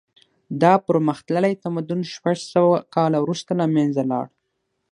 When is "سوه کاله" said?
2.53-3.17